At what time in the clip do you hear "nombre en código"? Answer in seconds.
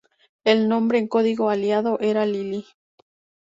0.67-1.51